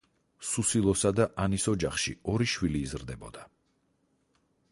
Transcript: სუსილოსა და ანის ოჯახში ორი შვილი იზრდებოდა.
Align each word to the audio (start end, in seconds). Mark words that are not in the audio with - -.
სუსილოსა 0.51 1.11
და 1.19 1.27
ანის 1.43 1.67
ოჯახში 1.73 2.15
ორი 2.33 2.49
შვილი 2.55 2.83
იზრდებოდა. 2.89 3.47